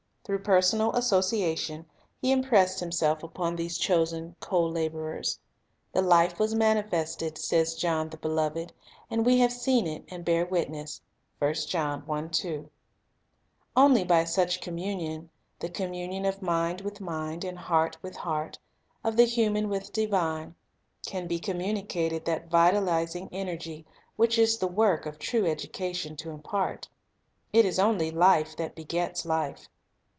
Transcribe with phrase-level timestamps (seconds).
[0.23, 1.87] Through personal association
[2.21, 5.39] He impressed Himself upon these chosen co laborers.
[5.91, 8.71] "The Life was manifested," says John the beloved,
[9.09, 11.01] "and we have seen it, and bear witness."
[11.39, 11.55] 1
[13.75, 18.57] Only by such communion,— the communion of mind with mind and heart with heart,
[19.03, 20.53] of the human with the divine,—
[21.11, 23.85] can be communicated that vitalizing energy
[24.17, 26.87] which it is the work of true education to impart.
[27.51, 29.67] It is only life that begets life.